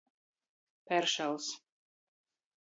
[0.87, 1.45] Peršals.